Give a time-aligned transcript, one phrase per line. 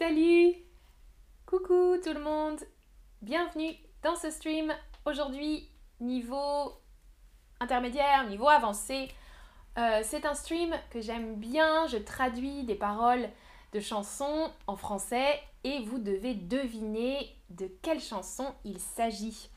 [0.00, 0.54] Salut
[1.44, 2.58] Coucou tout le monde
[3.20, 4.72] Bienvenue dans ce stream.
[5.04, 5.68] Aujourd'hui,
[6.00, 6.72] niveau
[7.60, 9.08] intermédiaire, niveau avancé.
[9.76, 11.86] Euh, c'est un stream que j'aime bien.
[11.86, 13.28] Je traduis des paroles
[13.74, 19.50] de chansons en français et vous devez deviner de quelle chanson il s'agit.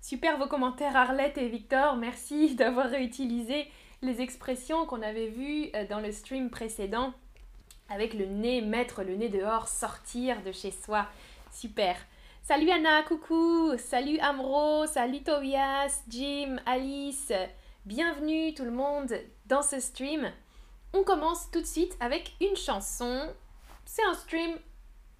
[0.00, 3.66] Super vos commentaires Arlette et Victor, merci d'avoir réutilisé
[4.02, 7.14] les expressions qu'on avait vues euh, dans le stream précédent
[7.88, 11.06] avec le nez, mettre le nez dehors, sortir de chez soi.
[11.52, 11.96] Super.
[12.42, 13.76] Salut Anna, coucou.
[13.78, 17.32] Salut Amro, salut Tobias, Jim, Alice.
[17.84, 19.14] Bienvenue tout le monde
[19.46, 20.30] dans ce stream.
[20.94, 23.28] On commence tout de suite avec une chanson.
[23.84, 24.58] C'est un stream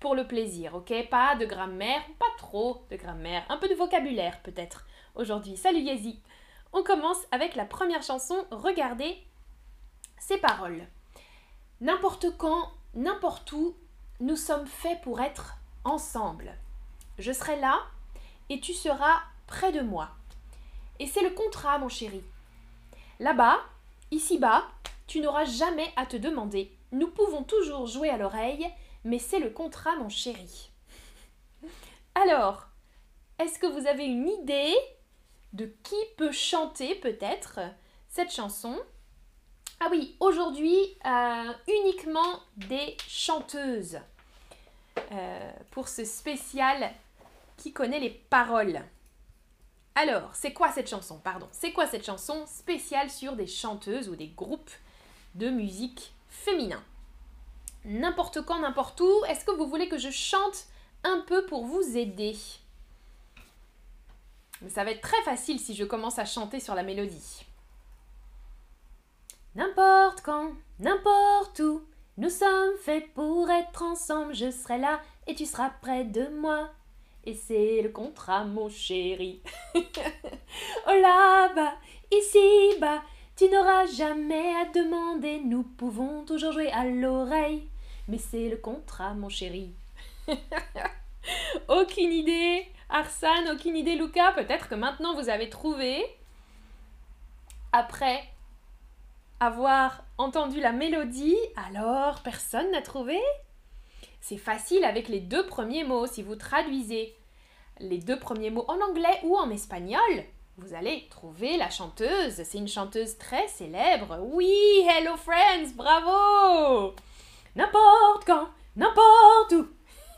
[0.00, 0.92] pour le plaisir, ok?
[1.10, 5.56] Pas de grammaire, pas trop de grammaire, un peu de vocabulaire peut-être aujourd'hui.
[5.56, 6.20] Salut Yezi.
[6.72, 8.46] On commence avec la première chanson.
[8.50, 9.16] Regardez
[10.18, 10.86] ces paroles.
[11.80, 13.76] N'importe quand, n'importe où,
[14.20, 16.52] nous sommes faits pour être ensemble.
[17.18, 17.82] Je serai là
[18.48, 20.10] et tu seras près de moi.
[20.98, 22.22] Et c'est le contrat, mon chéri.
[23.20, 23.60] Là-bas,
[24.10, 24.64] ici-bas,
[25.06, 26.76] tu n'auras jamais à te demander.
[26.90, 28.66] Nous pouvons toujours jouer à l'oreille,
[29.04, 30.70] mais c'est le contrat, mon chéri.
[32.14, 32.66] Alors,
[33.38, 34.74] est-ce que vous avez une idée
[35.52, 37.60] de qui peut chanter peut-être
[38.08, 38.76] cette chanson?
[39.80, 40.76] Ah oui, aujourd'hui,
[41.06, 43.98] euh, uniquement des chanteuses.
[45.12, 46.92] Euh, pour ce spécial
[47.56, 48.82] qui connaît les paroles.
[49.94, 51.18] Alors, c'est quoi cette chanson?
[51.18, 54.70] Pardon, c'est quoi cette chanson spéciale sur des chanteuses ou des groupes
[55.34, 56.82] de musique féminin?
[57.84, 60.66] N'importe quand, n'importe où, est-ce que vous voulez que je chante
[61.04, 62.36] un peu pour vous aider?
[64.60, 67.46] Mais ça va être très facile si je commence à chanter sur la mélodie.
[69.54, 71.82] N'importe quand, n'importe où,
[72.16, 76.70] nous sommes faits pour être ensemble, je serai là et tu seras près de moi.
[77.24, 79.40] Et c'est le contrat, mon chéri.
[79.74, 79.80] oh
[80.86, 81.74] là-bas,
[82.12, 83.02] ici-bas,
[83.36, 87.68] tu n'auras jamais à demander, nous pouvons toujours jouer à l'oreille.
[88.08, 89.70] Mais c'est le contrat, mon chéri.
[91.68, 94.32] aucune idée, Arsane, aucune idée, Luca.
[94.32, 96.04] Peut-être que maintenant vous avez trouvé.
[97.72, 98.24] Après
[99.40, 103.18] avoir entendu la mélodie, alors personne n'a trouvé
[104.20, 106.06] C'est facile avec les deux premiers mots.
[106.06, 107.16] Si vous traduisez
[107.80, 110.24] les deux premiers mots en anglais ou en espagnol,
[110.56, 112.42] vous allez trouver la chanteuse.
[112.42, 114.18] C'est une chanteuse très célèbre.
[114.32, 116.94] Oui, hello friends, bravo
[117.54, 119.68] N'importe quand, n'importe où.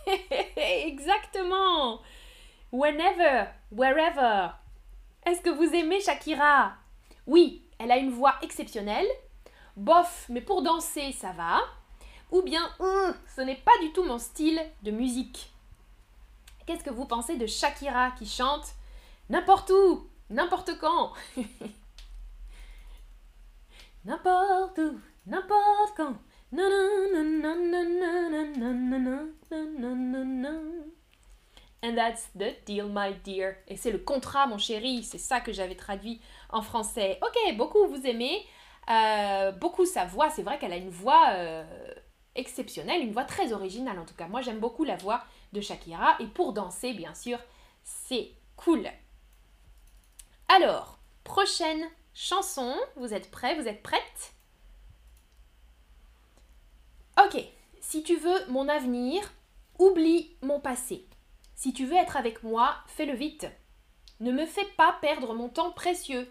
[0.56, 2.00] Exactement.
[2.72, 4.48] Whenever, wherever.
[5.26, 6.72] Est-ce que vous aimez Shakira?
[7.26, 9.08] Oui, elle a une voix exceptionnelle.
[9.76, 11.60] Bof, mais pour danser, ça va.
[12.30, 15.50] Ou bien, hum, ce n'est pas du tout mon style de musique.
[16.66, 18.74] Qu'est-ce que vous pensez de Shakira qui chante
[19.30, 21.14] n'importe où, n'importe quand
[24.04, 26.14] N'importe où, n'importe quand.
[31.82, 33.56] And that's the deal, my dear.
[33.66, 35.02] Et c'est le contrat, mon chéri.
[35.02, 36.20] C'est ça que j'avais traduit
[36.50, 37.18] en français.
[37.22, 38.46] Ok, beaucoup vous aimez.
[38.90, 40.28] Euh, beaucoup sa voix.
[40.30, 41.64] C'est vrai qu'elle a une voix euh,
[42.34, 44.28] exceptionnelle, une voix très originale en tout cas.
[44.28, 45.24] Moi, j'aime beaucoup la voix
[45.54, 46.16] de Shakira.
[46.20, 47.38] Et pour danser, bien sûr,
[47.82, 48.86] c'est cool.
[50.48, 52.76] Alors, prochaine chanson.
[52.96, 53.54] Vous êtes prêts?
[53.54, 54.34] Vous êtes prêtes?
[57.24, 57.42] Ok.
[57.80, 59.32] Si tu veux mon avenir,
[59.78, 61.06] oublie mon passé.
[61.60, 63.46] Si tu veux être avec moi, fais-le vite.
[64.20, 66.26] Ne me fais pas perdre mon temps précieux.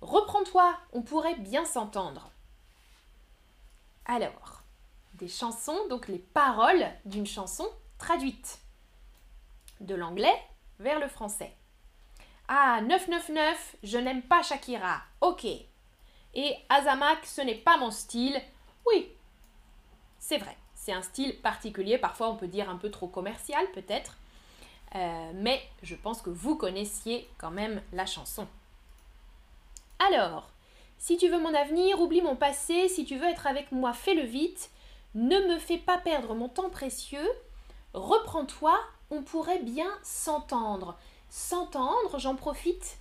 [0.00, 2.30] Reprends-toi, on pourrait bien s'entendre.
[4.06, 4.62] Alors,
[5.16, 8.60] des chansons, donc les paroles d'une chanson traduite.
[9.80, 10.42] De l'anglais
[10.78, 11.54] vers le français.
[12.48, 15.02] Ah, 999, je n'aime pas Shakira.
[15.20, 15.44] Ok.
[15.44, 18.40] Et Azamak, ce n'est pas mon style.
[18.86, 19.12] Oui,
[20.18, 20.56] c'est vrai.
[20.74, 24.16] C'est un style particulier, parfois on peut dire un peu trop commercial peut-être.
[24.94, 28.46] Euh, mais je pense que vous connaissiez quand même la chanson.
[29.98, 30.50] Alors,
[30.98, 34.22] si tu veux mon avenir, oublie mon passé, si tu veux être avec moi, fais-le
[34.22, 34.70] vite,
[35.14, 37.28] ne me fais pas perdre mon temps précieux,
[37.94, 38.78] reprends-toi,
[39.10, 40.98] on pourrait bien s'entendre.
[41.28, 42.98] S'entendre, j'en profite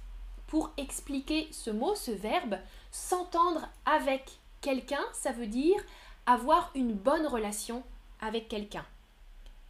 [0.48, 2.58] pour expliquer ce mot, ce verbe,
[2.92, 5.80] s'entendre avec quelqu'un, ça veut dire
[6.26, 7.84] avoir une bonne relation
[8.22, 8.86] avec quelqu'un.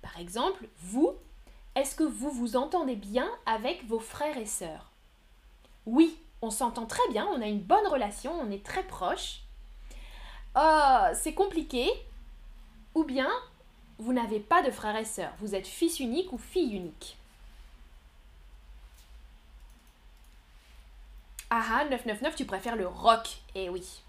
[0.02, 1.16] Par exemple, vous,
[1.80, 4.92] est-ce que vous vous entendez bien avec vos frères et sœurs?
[5.86, 9.42] Oui, on s'entend très bien, on a une bonne relation, on est très proches.
[10.56, 11.90] Oh, c'est compliqué.
[12.96, 13.30] Ou bien,
[13.98, 15.34] vous n'avez pas de frères et sœurs.
[15.40, 17.18] Vous êtes fils unique ou fille unique.
[21.50, 23.38] Ah 999, tu préfères le rock.
[23.56, 24.02] Eh oui.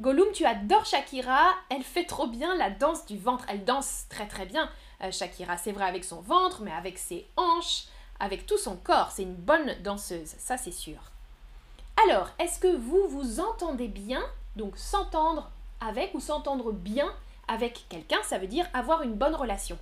[0.00, 1.52] Gollum, tu adores Shakira.
[1.70, 3.44] Elle fait trop bien la danse du ventre.
[3.48, 4.68] Elle danse très très bien.
[5.02, 7.84] Euh, Shakira, c'est vrai avec son ventre, mais avec ses hanches,
[8.20, 9.10] avec tout son corps.
[9.10, 10.98] C'est une bonne danseuse, ça c'est sûr.
[12.04, 14.22] Alors, est-ce que vous vous entendez bien
[14.56, 15.50] Donc s'entendre
[15.80, 17.12] avec ou s'entendre bien
[17.48, 19.78] avec quelqu'un, ça veut dire avoir une bonne relation?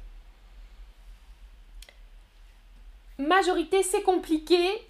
[3.18, 4.86] Majorité, c'est compliqué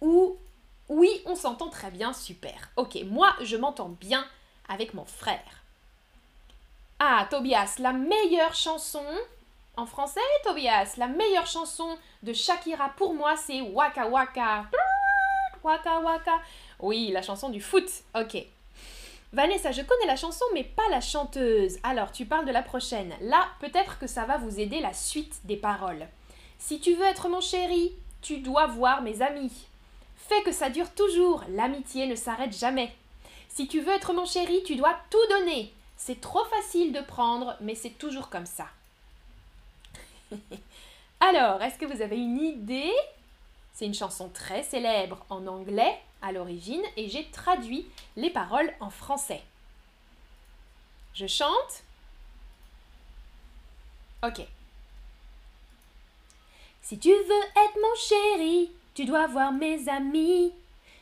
[0.00, 0.36] ou
[0.88, 2.70] oui, on s'entend très bien, super.
[2.76, 4.26] Ok, moi, je m'entends bien
[4.68, 5.62] avec mon frère.
[6.98, 9.04] Ah, Tobias, la meilleure chanson
[9.78, 14.66] en français, Tobias, la meilleure chanson de Shakira pour moi, c'est Waka Waka.
[15.62, 16.40] Waka Waka.
[16.80, 17.88] Oui, la chanson du foot.
[18.16, 18.44] Ok.
[19.32, 21.78] Vanessa, je connais la chanson, mais pas la chanteuse.
[21.84, 23.14] Alors, tu parles de la prochaine.
[23.20, 26.08] Là, peut-être que ça va vous aider la suite des paroles.
[26.58, 29.52] Si tu veux être mon chéri, tu dois voir mes amis.
[30.16, 32.92] Fais que ça dure toujours, l'amitié ne s'arrête jamais.
[33.48, 35.72] Si tu veux être mon chéri, tu dois tout donner.
[35.96, 38.66] C'est trop facile de prendre, mais c'est toujours comme ça.
[41.20, 42.92] Alors, est-ce que vous avez une idée?
[43.72, 47.86] C'est une chanson très célèbre en anglais à l'origine et j'ai traduit
[48.16, 49.42] les paroles en français.
[51.14, 51.82] Je chante
[54.24, 54.40] Ok.
[56.82, 60.52] Si tu veux être mon chéri, tu dois voir mes amis.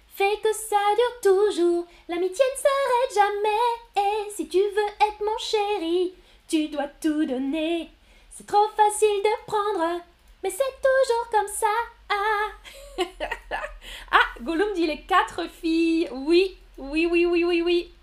[0.08, 4.02] Fais que ça dure toujours, l'amitié ne s'arrête jamais.
[4.02, 6.12] Et si tu veux être mon chéri,
[6.49, 7.90] tu dois tout donner.
[8.37, 10.03] C'est trop facile de prendre,
[10.43, 11.75] mais c'est toujours comme ça.
[12.11, 12.49] Ah,
[14.12, 16.11] ah Gollum dit les quatre filles.
[16.12, 17.94] Oui, oui, oui, oui, oui, oui.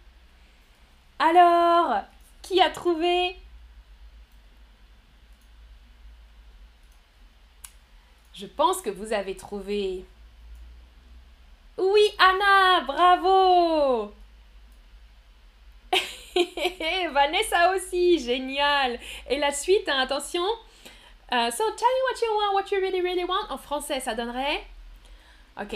[1.20, 2.02] Alors,
[2.42, 3.36] qui a trouvé?
[8.34, 10.04] Je pense que vous avez trouvé.
[11.78, 14.12] Oui, Anna, bravo
[17.12, 19.00] Vanessa aussi, génial
[19.30, 20.44] Et la suite, hein, attention.
[21.32, 23.50] Uh, so, tell me what you want, what you really, really want.
[23.50, 24.64] En français, ça donnerait?
[25.60, 25.76] Ok.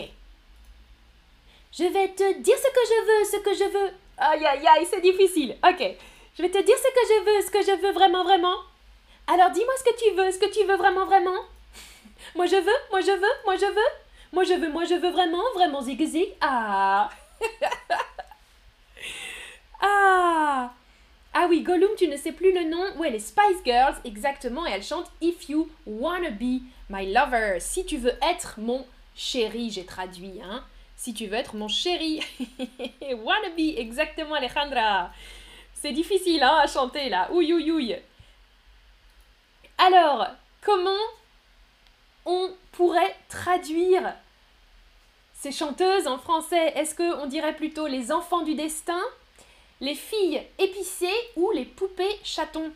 [1.72, 3.92] Je vais te dire ce que je veux, ce que je veux.
[4.18, 5.56] Aïe, aïe, aïe, c'est difficile.
[5.64, 5.80] Ok.
[6.38, 8.56] Je vais te dire ce que je veux, ce que je veux vraiment, vraiment.
[9.28, 11.42] Alors, dis-moi ce que tu veux, ce que tu veux vraiment, vraiment.
[12.36, 13.92] Moi je veux, moi je veux, moi je veux.
[14.34, 16.34] Moi je veux, moi je veux vraiment, vraiment zig zig.
[16.42, 17.10] Ah
[19.82, 20.72] Ah
[21.34, 22.98] Ah oui, Gollum, tu ne sais plus le nom.
[22.98, 24.66] Ouais, les Spice Girls, exactement.
[24.66, 27.60] Et elle chante If you wanna be my lover.
[27.60, 28.86] Si tu veux être mon
[29.16, 30.64] chéri, j'ai traduit, hein.
[30.96, 32.22] Si tu veux être mon chéri.
[33.02, 35.12] wanna be, exactement, Alejandra.
[35.74, 37.30] C'est difficile, hein, à chanter là.
[37.32, 37.98] Ouïe, ouïe, ouïe.
[39.78, 40.28] Alors,
[40.62, 40.90] comment
[42.26, 44.14] on pourrait traduire
[45.34, 46.74] ces chanteuses en français?
[46.76, 49.02] Est-ce qu'on dirait plutôt les enfants du destin,
[49.80, 52.72] les filles épicées ou les poupées chatons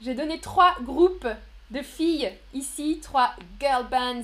[0.00, 1.28] J'ai donné trois groupes
[1.70, 4.22] de filles ici, trois girl bands.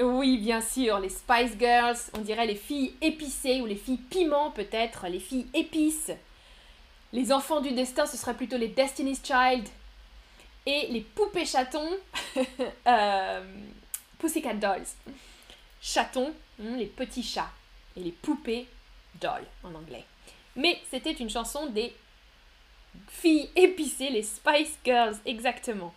[0.00, 4.50] Oui, bien sûr, les Spice Girls, on dirait les filles épicées ou les filles piment
[4.50, 6.10] peut-être, les filles épices.
[7.12, 9.68] Les enfants du destin, ce serait plutôt les Destiny's Child,
[10.64, 11.96] et les poupées chatons,
[12.86, 13.44] euh,
[14.18, 14.86] Pussycat Dolls.
[15.80, 17.50] Chatons, hmm, les petits chats.
[17.96, 18.66] Et les poupées
[19.20, 20.04] dolls en anglais.
[20.56, 21.94] Mais c'était une chanson des
[23.08, 25.94] filles épicées, les Spice Girls, exactement.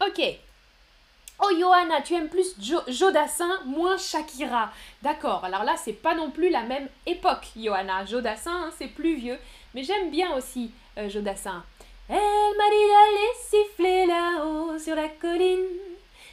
[0.00, 0.20] Ok.
[1.42, 2.54] Oh Johanna, tu aimes plus
[2.88, 4.70] Jodassin, moins Shakira.
[5.02, 8.04] D'accord, alors là, c'est pas non plus la même époque, Johanna.
[8.04, 9.38] Jodassin, hein, c'est plus vieux.
[9.74, 11.64] Mais j'aime bien aussi euh, Jodassin.
[12.08, 15.64] Elle m'a dit d'aller siffler là-haut sur la colline,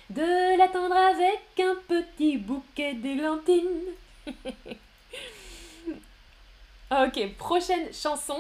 [0.10, 3.94] de l'attendre avec un petit bouquet d'églantines.
[6.92, 8.40] ok, prochaine chanson.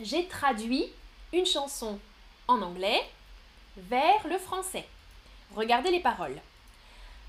[0.00, 0.86] J'ai traduit
[1.32, 1.98] une chanson
[2.48, 3.02] en anglais
[3.76, 4.86] vers le français.
[5.54, 6.40] Regardez les paroles.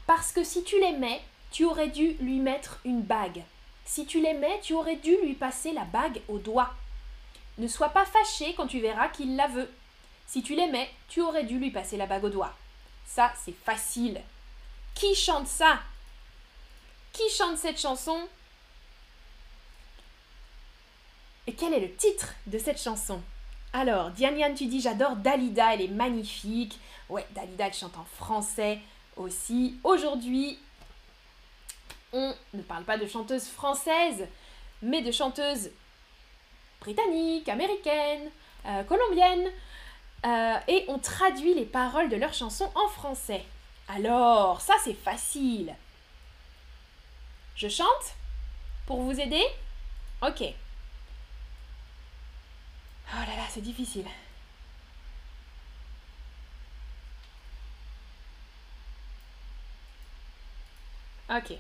[0.08, 3.44] Parce que si tu l'aimais, tu aurais dû lui mettre une bague.
[3.86, 6.74] Si tu l'aimais, tu aurais dû lui passer la bague au doigt.
[7.58, 9.72] Ne sois pas fâché quand tu verras qu'il la veut.
[10.26, 12.54] Si tu l'aimais, tu aurais dû lui passer la bague au doigt.
[13.06, 14.22] Ça, c'est facile.
[14.96, 15.80] Qui chante ça?
[17.14, 18.28] Qui chante cette chanson?
[21.46, 23.22] Et quel est le titre de cette chanson?
[23.72, 26.80] Alors, Diane tu dis j'adore Dalida, elle est magnifique.
[27.10, 28.80] Ouais, Dalida, elle chante en français
[29.16, 29.78] aussi.
[29.84, 30.58] Aujourd'hui,
[32.14, 34.28] on ne parle pas de chanteuse française,
[34.82, 35.70] mais de chanteuse
[36.82, 38.30] britanniques, américaines,
[38.66, 39.50] euh, colombiennes,
[40.26, 43.44] euh, et on traduit les paroles de leurs chansons en français.
[43.88, 45.76] Alors, ça c'est facile.
[47.56, 48.16] Je chante
[48.86, 49.44] pour vous aider?
[50.22, 50.44] Ok.
[53.12, 54.06] Oh là là, c'est difficile.
[61.30, 61.58] Ok.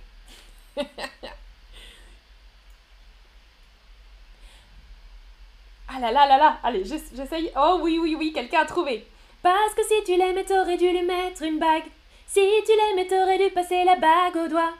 [5.87, 7.51] ah là là là là, allez, j'essaye.
[7.55, 9.07] Oh oui, oui, oui, quelqu'un a trouvé.
[9.41, 11.85] Parce que si tu l'aimais, t'aurais dû lui mettre une bague.
[12.27, 14.73] Si tu l'aimais, t'aurais dû passer la bague au doigt.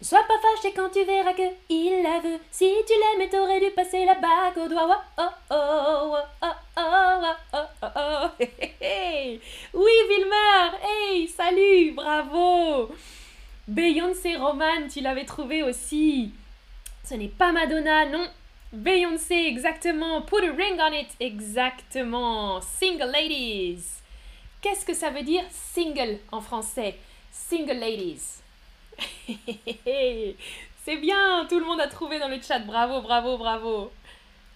[0.00, 2.38] Sois pas fâché quand tu verras que il la veut.
[2.50, 5.02] Si tu l'aimais, t'aurais dû passer la bague au doigt.
[5.16, 6.46] Oh oh oh oh
[6.76, 8.44] oh oh oh oh.
[9.74, 10.74] Oui, Vilmar.
[10.82, 12.94] Hey, salut, bravo.
[13.66, 16.32] Beyoncé Roman, tu l'avais trouvé aussi.
[17.02, 18.28] Ce n'est pas Madonna, non.
[18.72, 20.22] Beyoncé, exactement.
[20.22, 22.60] Put a ring on it, exactement.
[22.60, 23.84] Single ladies.
[24.60, 26.98] Qu'est-ce que ça veut dire single en français?
[27.30, 28.43] Single ladies.
[30.84, 32.58] C'est bien, tout le monde a trouvé dans le chat.
[32.58, 33.92] Bravo, bravo, bravo.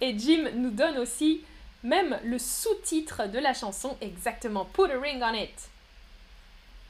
[0.00, 1.42] Et Jim nous donne aussi
[1.82, 4.64] même le sous-titre de la chanson exactement.
[4.64, 5.70] Put a ring on it.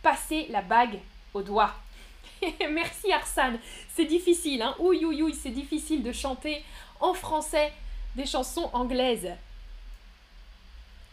[0.02, 0.98] Passer la bague
[1.34, 1.74] au doigt.
[2.70, 3.58] Merci Arsane.
[3.94, 4.74] C'est difficile, hein.
[4.78, 6.64] Ouh, ouh, ouh, c'est difficile de chanter
[7.00, 7.72] en français
[8.16, 9.30] des chansons anglaises.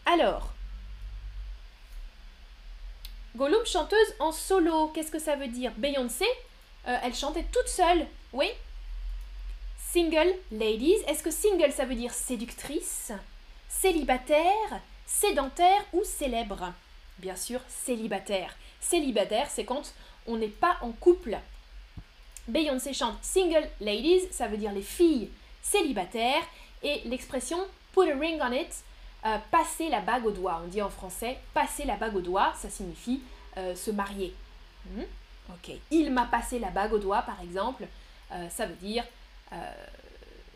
[0.04, 0.55] Alors,
[3.36, 5.70] Gollum chanteuse en solo, qu'est-ce que ça veut dire?
[5.76, 6.24] Beyoncé,
[6.88, 8.46] euh, elle chantait toute seule, oui.
[9.92, 13.12] Single ladies, est-ce que single ça veut dire séductrice,
[13.68, 16.72] célibataire, sédentaire ou célèbre?
[17.18, 18.56] Bien sûr, célibataire.
[18.80, 19.92] Célibataire, c'est quand
[20.26, 21.38] on n'est pas en couple.
[22.48, 25.30] Beyoncé chante Single Ladies, ça veut dire les filles
[25.62, 26.44] célibataires,
[26.82, 27.58] et l'expression
[27.92, 28.82] Put a ring on it,
[29.26, 30.60] euh, passer la bague au doigt.
[30.64, 33.22] On dit en français passer la bague au doigt, ça signifie
[33.56, 34.32] euh, se marier.
[34.88, 35.02] Hmm?
[35.50, 37.88] Ok, il m'a passé la bague au doigt par exemple,
[38.32, 39.04] euh, ça veut dire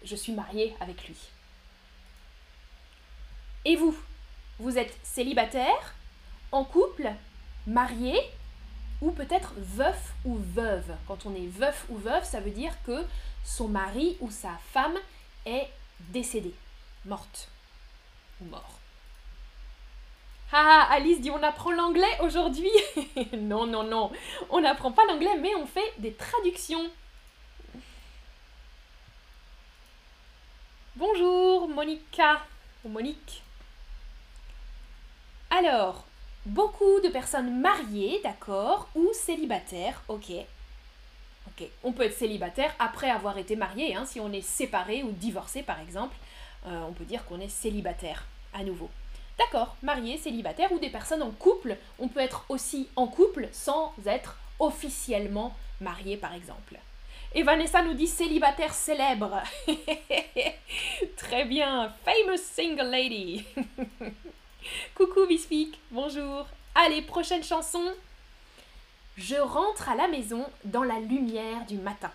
[0.03, 1.17] je suis mariée avec lui.
[3.65, 3.97] Et vous
[4.59, 5.95] Vous êtes célibataire,
[6.51, 7.09] en couple,
[7.67, 8.19] marié
[9.01, 10.97] ou peut-être veuf ou veuve.
[11.07, 13.05] Quand on est veuf ou veuve, ça veut dire que
[13.45, 14.97] son mari ou sa femme
[15.47, 15.69] est
[16.11, 16.55] décédée,
[17.05, 17.49] morte
[18.45, 18.81] mort.
[20.53, 22.71] Ah, Alice dit on apprend l'anglais aujourd'hui
[23.39, 24.11] Non, non, non,
[24.51, 26.91] on n'apprend pas l'anglais, mais on fait des traductions.
[30.97, 32.41] Bonjour Monica
[32.85, 33.43] ou Monique.
[35.51, 36.05] Alors,
[36.47, 40.33] beaucoup de personnes mariées, d'accord, ou célibataires, ok.
[41.47, 45.13] Ok, on peut être célibataire après avoir été marié, hein, si on est séparé ou
[45.13, 46.17] divorcé par exemple,
[46.67, 48.91] euh, on peut dire qu'on est célibataire à nouveau.
[49.39, 53.95] D'accord, marié, célibataire ou des personnes en couple, on peut être aussi en couple sans
[54.07, 56.79] être officiellement marié par exemple.
[57.35, 59.43] Et Vanessa nous dit célibataire célèbre.
[61.17, 63.45] Très bien, famous single lady.
[64.95, 66.47] Coucou Bispeak, bonjour.
[66.75, 67.83] Allez, prochaine chanson.
[69.17, 72.11] Je rentre à la maison dans la lumière du matin.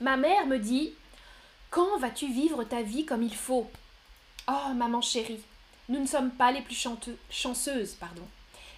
[0.00, 0.94] Ma mère me dit
[1.72, 3.66] Quand vas-tu vivre ta vie comme il faut?
[4.46, 5.40] Oh, maman chérie,
[5.88, 6.86] nous ne sommes pas les plus
[7.30, 8.28] chanceuses, pardon.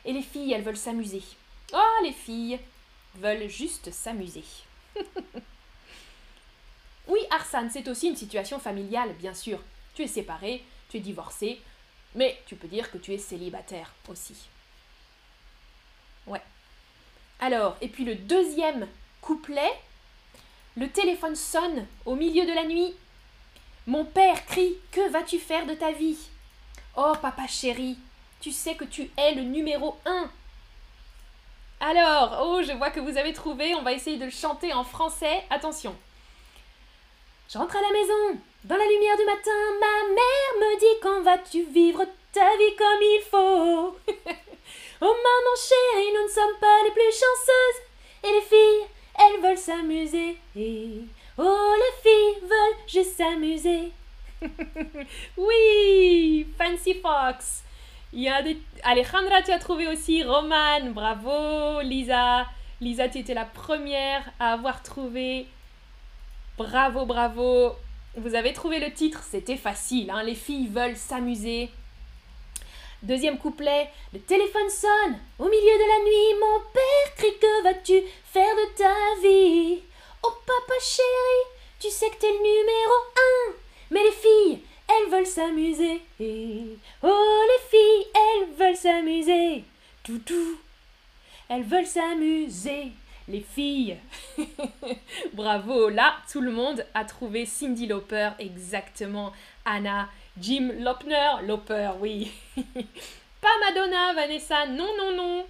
[0.04, 1.24] Et les filles, elles veulent s'amuser.
[1.72, 2.60] Oh, les filles
[3.16, 4.44] veulent juste s'amuser.
[7.08, 9.58] oui, Arsane, c'est aussi une situation familiale, bien sûr.
[9.96, 11.60] Tu es séparé, tu es divorcé,
[12.14, 14.36] mais tu peux dire que tu es célibataire aussi.
[16.28, 16.42] Ouais.
[17.40, 18.86] Alors, et puis le deuxième
[19.20, 19.72] couplet,
[20.76, 22.94] le téléphone sonne au milieu de la nuit.
[23.86, 26.18] Mon père crie Que vas-tu faire de ta vie?
[26.96, 27.98] Oh, papa chéri,
[28.40, 30.30] tu sais que tu es le numéro un.
[31.80, 34.84] Alors, oh, je vois que vous avez trouvé, on va essayer de le chanter en
[34.84, 35.44] français.
[35.50, 35.94] Attention.
[37.52, 39.50] J'entre à la maison, dans la lumière du matin,
[39.80, 43.96] ma mère me dit quand vas-tu vivre ta vie comme il faut?
[45.02, 47.82] oh maman chérie, nous ne sommes pas les plus chanceuses.
[48.24, 50.36] Et les filles, elles veulent s'amuser.
[51.36, 53.92] Oh les filles veulent juste s'amuser.
[55.36, 57.62] oui, Fancy Fox.
[58.12, 58.60] Il y a des...
[58.84, 60.22] Alejandra, tu as trouvé aussi.
[60.22, 61.80] Roman, bravo.
[61.80, 62.46] Lisa.
[62.80, 65.46] Lisa, tu étais la première à avoir trouvé.
[66.56, 67.72] Bravo, bravo.
[68.16, 70.10] Vous avez trouvé le titre, c'était facile.
[70.10, 70.22] Hein.
[70.22, 71.70] Les filles veulent s'amuser.
[73.04, 76.40] Deuxième couplet, le téléphone sonne au milieu de la nuit.
[76.40, 78.00] Mon père crie que vas-tu
[78.32, 79.82] faire de ta vie?
[80.22, 83.52] Oh papa chéri, tu sais que t'es le numéro un.
[83.90, 86.00] Mais les filles, elles veulent s'amuser.
[87.02, 89.64] Oh, les filles, elles veulent s'amuser.
[90.02, 90.56] Tout, tout.
[91.50, 92.92] Elles veulent s'amuser.
[93.28, 93.98] Les filles.
[95.34, 99.32] Bravo, là, tout le monde a trouvé Cindy Lauper exactement.
[99.66, 102.32] Anna, Jim Lopner, Lauper, oui.
[103.40, 105.46] Pas Madonna, Vanessa, non, non, non.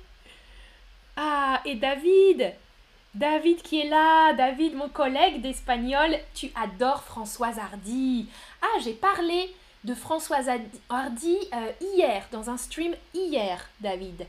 [1.17, 2.53] Ah, et David,
[3.15, 8.29] David qui est là, David, mon collègue d'espagnol, tu adores Françoise Hardy.
[8.61, 10.51] Ah, j'ai parlé de Françoise
[10.89, 14.27] Hardy euh, hier, dans un stream hier, David.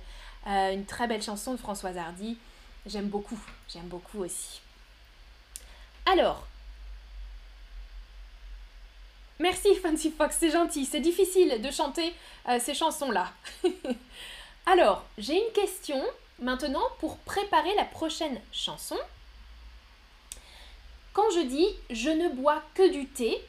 [0.47, 2.37] Euh, une très belle chanson de Françoise Hardy.
[2.85, 4.61] J'aime beaucoup, j'aime beaucoup aussi.
[6.05, 6.45] Alors,
[9.39, 12.13] merci Fancy Fox, c'est gentil, c'est difficile de chanter
[12.49, 13.31] euh, ces chansons-là.
[14.65, 16.01] Alors, j'ai une question
[16.39, 18.97] Maintenant, pour préparer la prochaine chanson,
[21.13, 23.41] quand je dis je ne bois que du thé,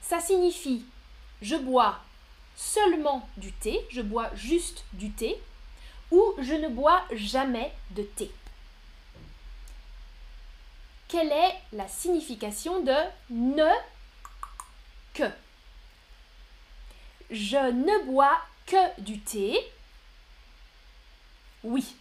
[0.00, 0.84] ça signifie
[1.40, 1.98] je bois
[2.54, 5.36] seulement du thé, je bois juste du thé,
[6.12, 8.30] ou je ne bois jamais de thé.
[11.08, 12.94] Quelle est la signification de
[13.30, 13.68] ne
[15.14, 15.30] que
[17.30, 19.58] Je ne bois que du thé.
[21.64, 21.94] Oui,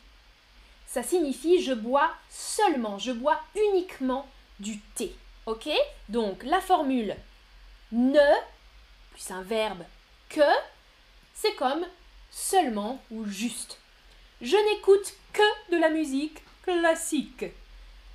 [0.87, 4.27] ça signifie je bois seulement, je bois uniquement
[4.59, 5.15] du thé.
[5.45, 5.69] Ok?
[6.09, 7.15] Donc la formule
[7.91, 8.19] ne
[9.11, 9.83] plus un verbe
[10.29, 10.41] que,
[11.33, 11.85] c'est comme
[12.29, 13.79] seulement ou juste.
[14.41, 17.45] Je n'écoute que de la musique classique.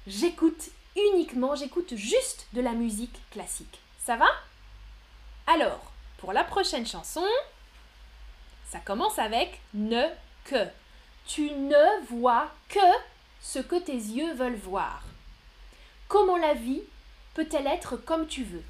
[0.06, 3.80] J'écoute uniquement, j'écoute juste de la musique classique.
[4.04, 4.26] Ça va?
[5.46, 7.24] Alors, pour la prochaine chanson,
[8.68, 10.04] ça commence avec ne
[10.44, 10.66] que
[11.26, 12.80] tu ne vois que
[13.40, 15.02] ce que tes yeux veulent voir.
[16.08, 16.82] Comment la vie
[17.34, 18.64] peut-elle être comme tu veux?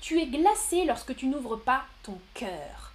[0.00, 2.92] Tu es glacé lorsque tu n'ouvres pas ton cœur.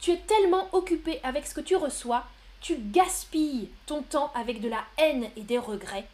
[0.00, 2.24] Tu es tellement occupé avec ce que tu reçois,
[2.60, 6.06] tu gaspilles ton temps avec de la haine et des regrets.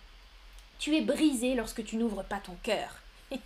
[0.78, 2.98] Tu es brisé lorsque tu n'ouvres pas ton cœur.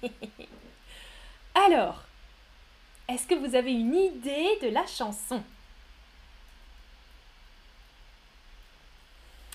[1.54, 2.04] Alors,
[3.08, 5.42] est-ce que vous avez une idée de la chanson?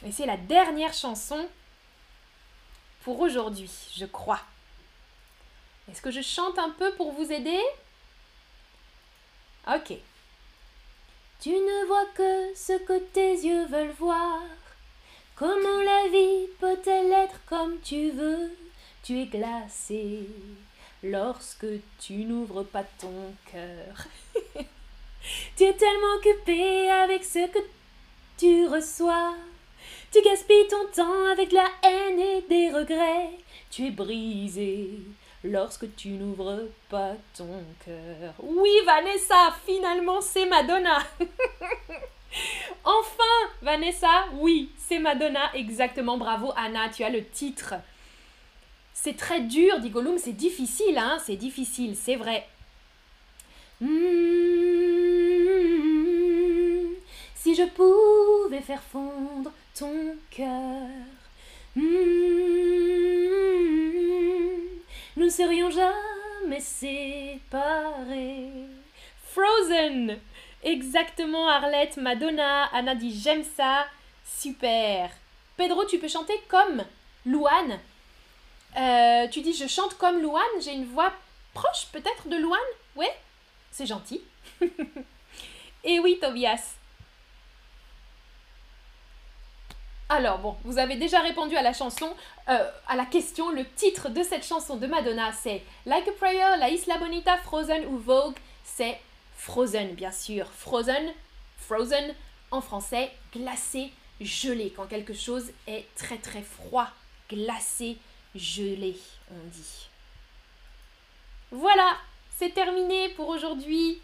[0.06, 1.48] Et c'est la dernière chanson
[3.04, 4.42] pour aujourd'hui, je crois.
[5.90, 7.62] Est-ce que je chante un peu pour vous aider?
[9.68, 9.94] Ok.
[11.40, 14.42] Tu ne vois que ce que tes yeux veulent voir.
[15.36, 18.56] Comment la vie peut-elle être comme tu veux?
[19.04, 20.28] Tu es glacé
[21.04, 21.68] lorsque
[22.00, 24.08] tu n'ouvres pas ton cœur.
[25.56, 27.60] tu es tellement occupé avec ce que
[28.38, 29.36] tu reçois
[30.14, 33.32] tu gaspilles ton temps avec la haine et des regrets.
[33.72, 34.92] Tu es brisé
[35.44, 38.36] lorsque tu n'ouvres pas ton cœur.
[38.44, 41.00] Oui, Vanessa, finalement c'est Madonna.
[42.84, 43.24] enfin,
[43.64, 46.18] Vanessa, oui, c'est Madonna, exactement.
[46.18, 47.74] Bravo, Anna, tu as le titre.
[48.94, 52.48] C'est très dur, dit Gollum, c'est difficile, hein, c'est difficile, c'est vrai.
[53.82, 53.88] Hmm,
[57.36, 60.88] si je pouvais faire fondre ton cœur.
[61.76, 61.84] Hmm,
[65.18, 68.50] nous serions jamais séparés.
[69.32, 70.20] Frozen
[70.64, 73.86] Exactement, Arlette, Madonna, Anna dit j'aime ça.
[74.26, 75.10] Super.
[75.58, 76.84] Pedro, tu peux chanter comme
[77.26, 77.80] Louane.
[78.78, 81.14] Euh, tu dis je chante comme Louane, j'ai une voix
[81.54, 82.60] proche peut-être de Louane?
[82.96, 83.16] Ouais,
[83.72, 84.22] c'est gentil.
[85.84, 86.76] Et oui, Tobias.
[90.10, 92.16] Alors bon, vous avez déjà répondu à la chanson,
[92.50, 93.50] euh, à la question.
[93.50, 97.86] Le titre de cette chanson de Madonna, c'est Like a Prayer, La Isla Bonita, Frozen
[97.88, 98.38] ou Vogue?
[98.64, 99.00] C'est
[99.38, 100.48] Frozen, bien sûr.
[100.48, 101.12] Frozen,
[101.58, 102.14] Frozen
[102.52, 104.72] en français, glacé, gelé.
[104.76, 106.88] Quand quelque chose est très très froid,
[107.30, 107.98] glacé,
[108.36, 108.98] gelé,
[109.32, 109.88] on dit.
[111.52, 111.98] Voilà,
[112.38, 114.02] c'est terminé pour aujourd'hui.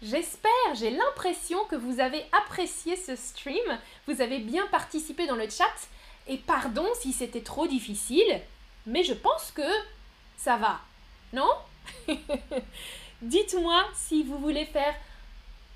[0.00, 5.50] J'espère, j'ai l'impression que vous avez apprécié ce stream, vous avez bien participé dans le
[5.50, 5.88] chat,
[6.28, 8.40] et pardon si c'était trop difficile,
[8.86, 9.68] mais je pense que
[10.36, 10.80] ça va,
[11.32, 11.50] non?
[13.22, 14.94] Dites-moi si vous voulez faire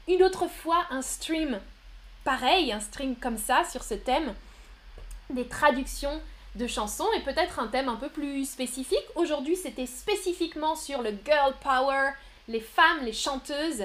[0.06, 1.60] une autre fois un stream
[2.22, 4.34] pareil, un stream comme ça sur ce thème,
[5.30, 6.20] des traductions
[6.54, 9.04] de chansons et peut-être un thème un peu plus spécifique.
[9.14, 12.10] Aujourd'hui, c'était spécifiquement sur le girl power,
[12.48, 13.84] les femmes, les chanteuses.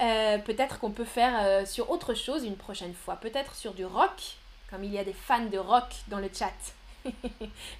[0.00, 3.16] Euh, peut-être qu'on peut faire euh, sur autre chose une prochaine fois.
[3.16, 4.36] Peut-être sur du rock,
[4.70, 6.52] comme il y a des fans de rock dans le chat.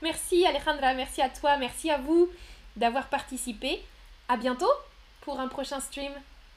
[0.03, 2.31] merci Alejandra, merci à toi, merci à vous
[2.77, 3.85] d'avoir participé.
[4.29, 4.73] À bientôt
[5.21, 6.13] pour un prochain stream.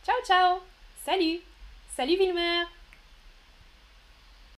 [0.05, 0.59] Ciao ciao
[1.05, 1.39] Salut
[1.95, 2.78] Salut Wilmer